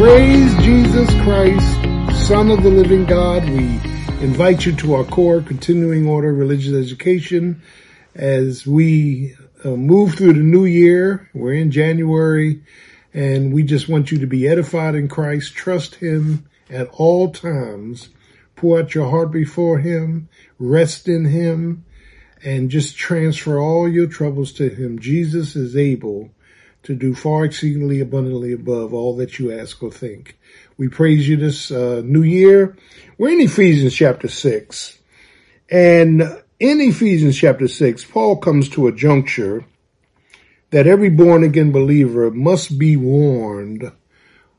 [0.00, 3.44] Praise Jesus Christ, Son of the living God.
[3.44, 3.58] We
[4.24, 7.60] invite you to our core continuing order religious education
[8.14, 11.28] as we uh, move through the new year.
[11.34, 12.62] We're in January
[13.12, 15.52] and we just want you to be edified in Christ.
[15.52, 18.08] Trust him at all times.
[18.56, 20.30] Pour out your heart before him.
[20.58, 21.84] Rest in him
[22.42, 24.98] and just transfer all your troubles to him.
[24.98, 26.30] Jesus is able
[26.82, 30.38] to do far exceedingly abundantly above all that you ask or think.
[30.76, 32.76] We praise you this uh, new year.
[33.18, 34.98] We're in Ephesians chapter 6.
[35.70, 36.22] And
[36.58, 39.64] in Ephesians chapter 6, Paul comes to a juncture
[40.70, 43.92] that every born again believer must be warned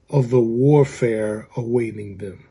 [0.09, 2.47] of the warfare awaiting them.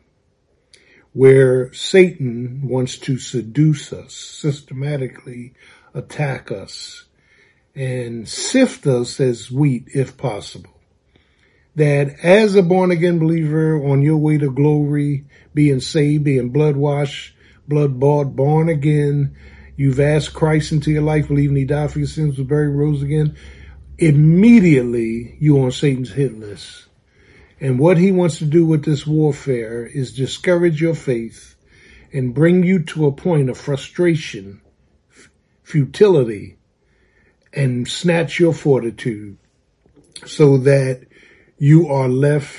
[1.12, 5.54] Where Satan wants to seduce us, systematically
[5.94, 7.04] attack us,
[7.74, 10.70] and sift us as wheat if possible.
[11.76, 16.76] That as a born again believer on your way to glory, being saved, being blood
[16.76, 17.34] washed,
[17.68, 19.36] blood bought, born again,
[19.76, 23.02] you've asked Christ into your life, believing he died for your sins, was buried, rose
[23.02, 23.36] again,
[23.98, 26.86] immediately you're on Satan's hit list.
[27.60, 31.54] And what he wants to do with this warfare is discourage your faith
[32.12, 34.60] and bring you to a point of frustration,
[35.62, 36.56] futility,
[37.52, 39.36] and snatch your fortitude
[40.26, 41.06] so that
[41.58, 42.58] you are left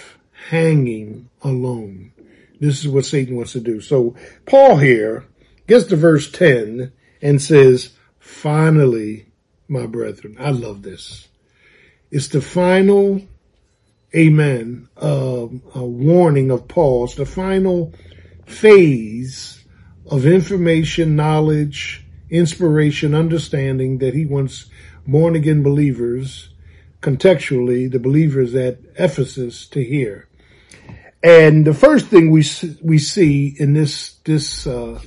[0.50, 2.12] hanging alone.
[2.60, 3.82] This is what Satan wants to do.
[3.82, 5.26] So Paul here
[5.68, 9.28] gets to verse 10 and says, finally,
[9.68, 11.28] my brethren, I love this.
[12.12, 13.22] It's the final,
[14.16, 17.94] amen, uh, a warning of Paul's, the final
[18.46, 19.64] phase
[20.06, 24.66] of information, knowledge, inspiration, understanding that he wants
[25.06, 26.50] born again believers,
[27.02, 30.28] contextually, the believers at Ephesus to hear.
[31.24, 32.44] And the first thing we
[32.82, 35.00] we see in this this uh,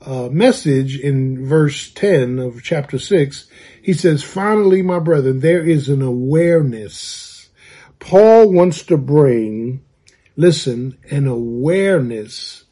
[0.00, 3.48] uh, message in verse ten of chapter six,
[3.82, 7.50] he says, "Finally, my brethren, there is an awareness.
[7.98, 9.84] Paul wants to bring,
[10.36, 12.64] listen, an awareness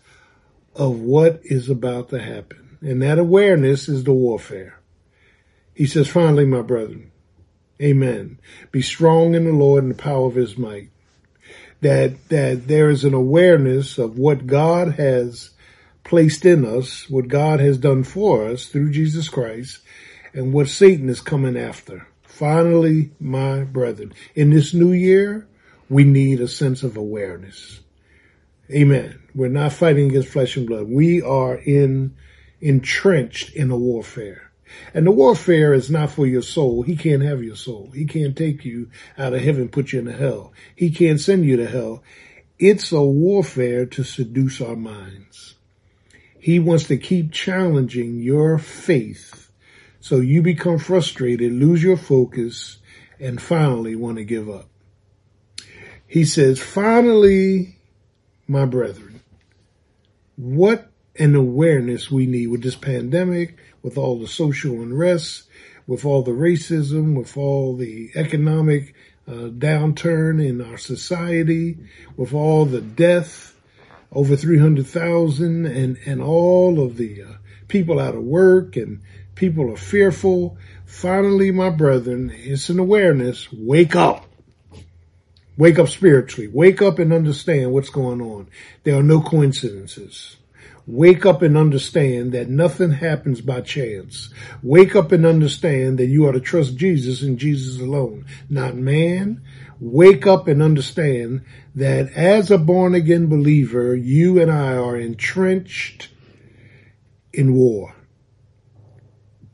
[0.74, 4.78] of what is about to happen, and that awareness is the warfare.
[5.74, 7.10] He says, finally, my brethren,
[7.80, 8.38] amen.
[8.70, 10.90] Be strong in the Lord and the power of his might.
[11.80, 15.50] That, that there is an awareness of what God has
[16.04, 19.80] placed in us, what God has done for us through Jesus Christ,
[20.34, 22.06] and what Satan is coming after.
[22.22, 25.46] Finally, my brethren, in this new year,
[25.88, 27.80] we need a sense of awareness.
[28.70, 29.20] Amen.
[29.34, 30.88] We're not fighting against flesh and blood.
[30.88, 32.16] We are in,
[32.60, 34.50] entrenched in a warfare.
[34.94, 36.82] And the warfare is not for your soul.
[36.82, 37.90] He can't have your soul.
[37.92, 40.52] He can't take you out of heaven, put you into hell.
[40.76, 42.02] He can't send you to hell.
[42.58, 45.54] It's a warfare to seduce our minds.
[46.38, 49.50] He wants to keep challenging your faith
[50.00, 52.78] so you become frustrated, lose your focus,
[53.18, 54.68] and finally want to give up.
[56.06, 57.76] He says, finally,
[58.48, 59.20] my brethren,
[60.36, 65.44] what an awareness we need with this pandemic, with all the social unrest,
[65.86, 68.94] with all the racism, with all the economic
[69.26, 71.76] uh, downturn in our society,
[72.16, 73.54] with all the death,
[74.12, 77.26] over 300,000 and, and all of the uh,
[77.68, 79.00] people out of work and
[79.34, 80.56] people are fearful.
[80.84, 83.48] Finally, my brethren, it's an awareness.
[83.52, 84.26] Wake up.
[85.56, 86.48] Wake up spiritually.
[86.48, 88.48] Wake up and understand what's going on.
[88.82, 90.36] There are no coincidences.
[90.86, 94.30] Wake up and understand that nothing happens by chance.
[94.62, 99.42] Wake up and understand that you are to trust Jesus and Jesus alone, not man.
[99.78, 101.42] Wake up and understand
[101.74, 106.08] that as a born again believer, you and I are entrenched
[107.32, 107.94] in war.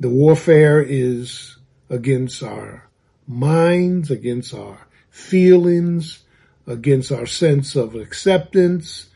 [0.00, 1.56] The warfare is
[1.88, 2.89] against our
[3.27, 6.24] minds, against our feelings,
[6.66, 9.06] against our sense of acceptance,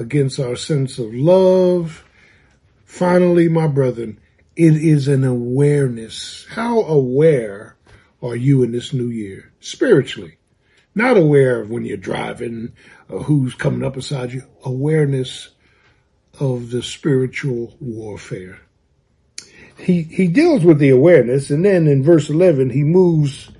[0.00, 2.04] against our sense of love.
[2.86, 4.18] Finally, my brethren,
[4.56, 6.46] it is an awareness.
[6.48, 7.76] How aware
[8.22, 9.52] are you in this new year?
[9.60, 10.38] Spiritually.
[10.94, 12.72] Not aware of when you're driving
[13.08, 14.42] or who's coming up beside you.
[14.64, 15.50] Awareness
[16.40, 18.58] of the spiritual warfare.
[19.76, 23.50] He, he deals with the awareness and then in verse 11 he moves,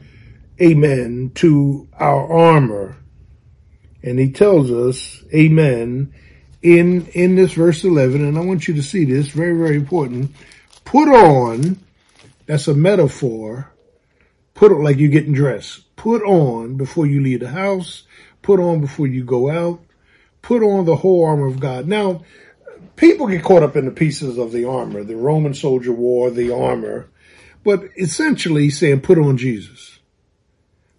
[0.61, 2.97] amen, to our armor.
[4.03, 6.15] And he tells us, amen,
[6.63, 10.33] in, in this verse 11, and I want you to see this, very, very important.
[10.85, 11.79] Put on,
[12.47, 13.73] that's a metaphor,
[14.55, 15.95] put on like you're getting dressed.
[15.97, 18.05] Put on before you leave the house,
[18.43, 19.81] put on before you go out.
[20.43, 21.87] Put on the whole armor of God.
[21.87, 22.23] Now,
[22.97, 25.05] people get caught up in the pieces of the armor.
[25.05, 27.11] The Roman soldier wore the armor,
[27.63, 29.99] but essentially saying put on Jesus.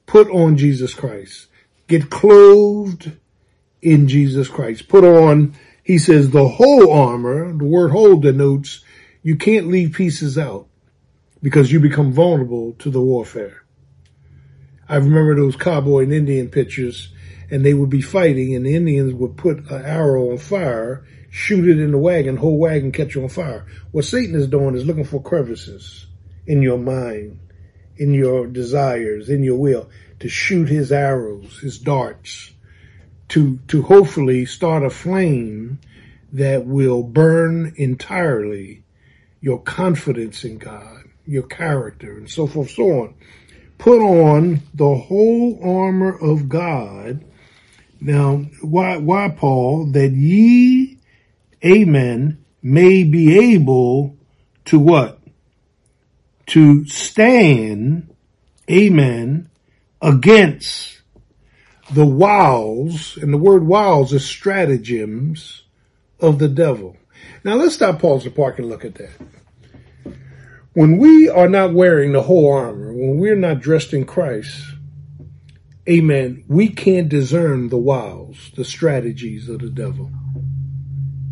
[0.06, 1.48] Put on Jesus Christ.
[1.88, 3.14] Get clothed
[3.82, 4.88] in Jesus Christ.
[4.88, 7.52] Put on, he says, the whole armor.
[7.52, 8.84] The word whole denotes
[9.24, 10.68] you can't leave pieces out
[11.42, 13.64] because you become vulnerable to the warfare.
[14.90, 17.14] I remember those cowboy and Indian pictures
[17.50, 21.68] and they would be fighting and the Indians would put an arrow on fire, shoot
[21.68, 23.66] it in the wagon, whole wagon catch on fire.
[23.92, 26.08] What Satan is doing is looking for crevices
[26.48, 27.40] in your mind,
[27.98, 29.90] in your desires, in your will
[30.20, 32.52] to shoot his arrows, his darts,
[33.32, 35.80] to, to hopefully start a flame
[36.34, 38.84] that will burn entirely
[39.40, 43.14] your confidence in God, your character, and so forth, so on.
[43.78, 47.24] Put on the whole armor of God.
[48.02, 49.86] Now, why, why Paul?
[49.94, 50.98] That ye,
[51.64, 54.18] amen, may be able
[54.66, 55.20] to what?
[56.48, 58.14] To stand,
[58.70, 59.50] amen,
[60.02, 61.01] against
[61.94, 65.64] the wiles, and the word wiles is stratagems
[66.20, 66.96] of the devil.
[67.44, 69.12] Now let's stop, pause the park and look at that.
[70.74, 74.64] When we are not wearing the whole armor, when we're not dressed in Christ,
[75.90, 80.10] amen, we can't discern the wiles, the strategies of the devil.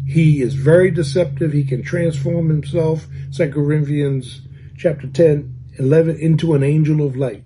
[0.06, 1.54] He is very deceptive.
[1.54, 4.42] He can transform himself, 2 Corinthians
[4.76, 7.46] chapter 10, 11, into an angel of light.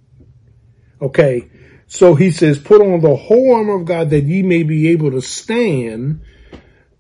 [1.02, 1.50] Okay.
[1.88, 5.12] So he says, put on the whole armor of God that ye may be able
[5.12, 6.22] to stand.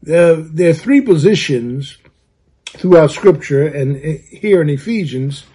[0.07, 1.97] Uh, there are three positions
[2.65, 5.45] throughout scripture and here in Ephesians.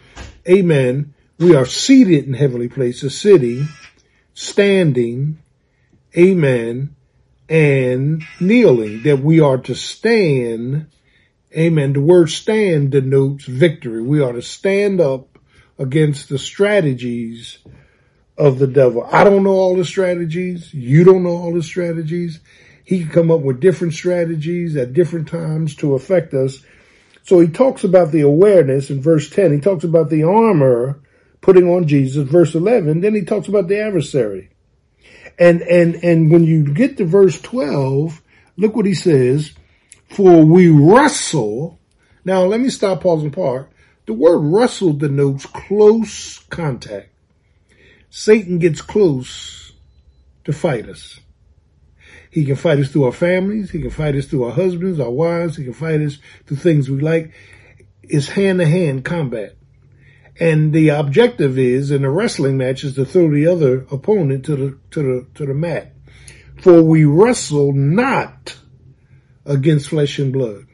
[0.48, 1.14] Amen.
[1.38, 3.68] We are seated in heavenly places, sitting,
[4.34, 5.38] standing,
[6.16, 6.96] amen,
[7.48, 10.88] and kneeling, that we are to stand.
[11.56, 11.92] Amen.
[11.92, 14.02] The word stand denotes victory.
[14.02, 15.38] We are to stand up
[15.78, 17.58] against the strategies
[18.38, 19.06] of the devil.
[19.10, 20.72] I don't know all the strategies.
[20.72, 22.40] You don't know all the strategies.
[22.84, 26.64] He can come up with different strategies at different times to affect us.
[27.24, 29.52] So he talks about the awareness in verse 10.
[29.52, 31.00] He talks about the armor
[31.40, 33.00] putting on Jesus, verse 11.
[33.00, 34.50] Then he talks about the adversary.
[35.38, 38.22] And, and, and when you get to verse 12,
[38.56, 39.52] look what he says.
[40.10, 41.78] For we wrestle.
[42.24, 43.70] Now let me stop, pause and park.
[44.06, 47.10] The word wrestle denotes close contact.
[48.10, 49.72] Satan gets close
[50.44, 51.20] to fight us.
[52.30, 53.70] He can fight us through our families.
[53.70, 55.56] He can fight us through our husbands, our wives.
[55.56, 57.32] He can fight us through things we like.
[58.02, 59.56] It's hand to hand combat.
[60.40, 64.56] And the objective is in a wrestling match is to throw the other opponent to
[64.56, 65.92] the, to the, to the mat.
[66.62, 68.56] For we wrestle not
[69.44, 70.66] against flesh and blood.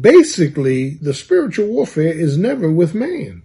[0.00, 3.42] Basically, the spiritual warfare is never with man.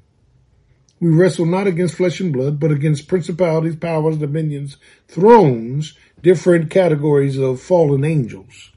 [1.02, 4.78] We wrestle not against flesh and blood, but against principalities, powers, dominions,
[5.08, 8.70] thrones, different categories of fallen angels.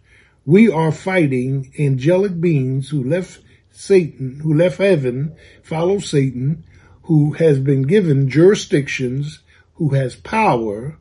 [0.47, 3.41] We are fighting angelic beings who left
[3.71, 6.65] Satan, who left heaven, follow Satan,
[7.03, 9.41] who has been given jurisdictions,
[9.75, 10.99] who has power.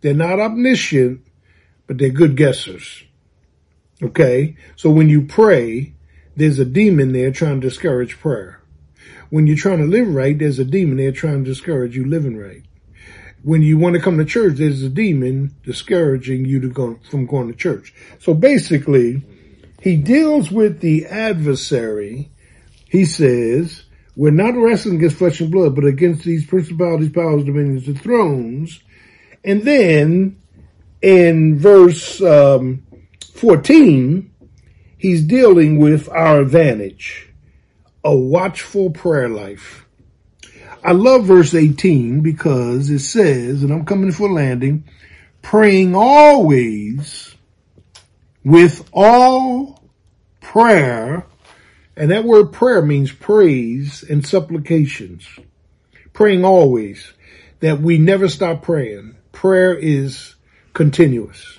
[0.00, 1.20] They're not omniscient,
[1.86, 3.04] but they're good guessers.
[4.02, 4.56] Okay.
[4.74, 5.94] So when you pray,
[6.34, 8.60] there's a demon there trying to discourage prayer.
[9.30, 12.36] When you're trying to live right, there's a demon there trying to discourage you living
[12.36, 12.62] right.
[13.42, 17.26] When you want to come to church, there's a demon discouraging you to go from
[17.26, 17.94] going to church.
[18.18, 19.22] So basically,
[19.80, 22.30] he deals with the adversary.
[22.88, 23.84] He says,
[24.16, 28.80] we're not wrestling against flesh and blood, but against these principalities, powers, dominions, and thrones.
[29.44, 30.40] And then
[31.02, 32.84] in verse um,
[33.34, 34.32] 14,
[34.98, 37.30] he's dealing with our advantage
[38.06, 39.84] a watchful prayer life.
[40.84, 44.84] I love verse 18 because it says, and I'm coming for landing,
[45.42, 47.34] praying always
[48.44, 49.82] with all
[50.40, 51.26] prayer.
[51.96, 55.26] And that word prayer means praise and supplications.
[56.12, 57.12] Praying always
[57.58, 59.16] that we never stop praying.
[59.32, 60.36] Prayer is
[60.74, 61.58] continuous.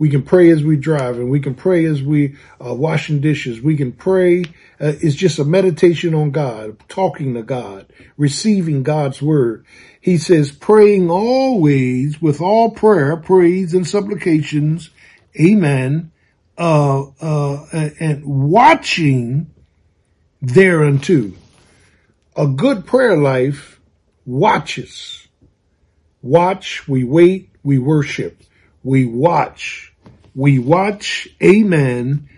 [0.00, 3.60] We can pray as we drive and we can pray as we uh, washing dishes.
[3.60, 4.44] We can pray.
[4.80, 9.66] Uh, it's just a meditation on God, talking to God, receiving God's word.
[10.00, 14.88] He says, praying always with all prayer, praise and supplications.
[15.38, 16.12] Amen.
[16.56, 17.66] Uh, uh,
[18.00, 19.50] and watching
[20.40, 21.32] thereunto.
[22.36, 23.78] A good prayer life
[24.24, 25.28] watches.
[26.22, 28.42] Watch, we wait, we worship,
[28.82, 29.89] we watch,
[30.34, 32.28] we watch, amen.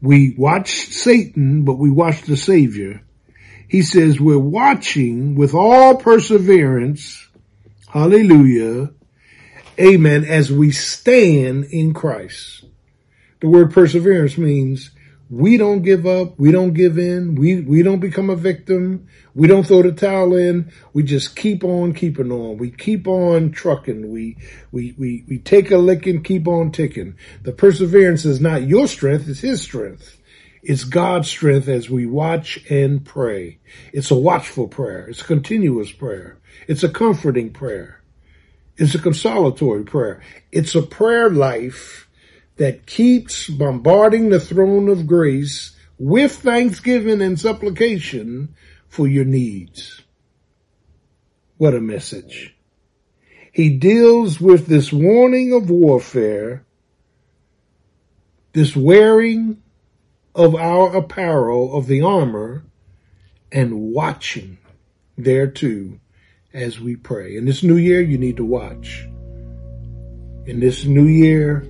[0.00, 3.02] We watch Satan, but we watch the Savior.
[3.68, 7.26] He says we're watching with all perseverance,
[7.88, 8.90] hallelujah,
[9.80, 12.64] amen, as we stand in Christ.
[13.40, 14.90] The word perseverance means
[15.32, 16.38] we don't give up.
[16.38, 17.36] We don't give in.
[17.36, 19.08] We, we don't become a victim.
[19.34, 20.70] We don't throw the towel in.
[20.92, 22.58] We just keep on keeping on.
[22.58, 24.12] We keep on trucking.
[24.12, 24.36] We,
[24.72, 27.16] we, we, we take a lick and keep on ticking.
[27.44, 29.26] The perseverance is not your strength.
[29.26, 30.18] It's his strength.
[30.62, 33.58] It's God's strength as we watch and pray.
[33.94, 35.08] It's a watchful prayer.
[35.08, 36.36] It's continuous prayer.
[36.68, 38.02] It's a comforting prayer.
[38.76, 40.20] It's a consolatory prayer.
[40.52, 42.06] It's a prayer life
[42.56, 48.54] that keeps bombarding the throne of grace with thanksgiving and supplication
[48.88, 50.02] for your needs.
[51.56, 52.56] What a message.
[53.52, 56.64] He deals with this warning of warfare,
[58.52, 59.62] this wearing
[60.34, 62.64] of our apparel, of the armor,
[63.50, 64.58] and watching
[65.16, 66.00] there too
[66.52, 67.36] as we pray.
[67.36, 69.06] In this new year, you need to watch.
[70.46, 71.66] In this new year,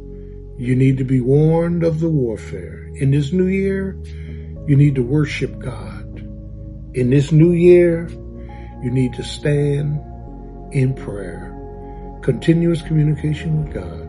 [0.58, 2.88] you need to be warned of the warfare.
[2.94, 3.98] In this new year,
[4.66, 6.20] you need to worship God.
[6.94, 8.08] In this new year,
[8.82, 10.00] you need to stand
[10.72, 11.48] in prayer.
[12.22, 14.08] Continuous communication with God.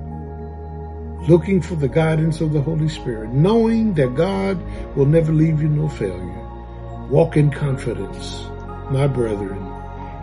[1.30, 3.30] Looking for the guidance of the Holy Spirit.
[3.30, 4.62] Knowing that God
[4.96, 7.08] will never leave you nor fail you.
[7.10, 8.44] Walk in confidence.
[8.92, 9.66] My brethren,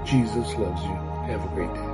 [0.05, 0.95] Jesus loves you.
[1.27, 1.89] Have a great day.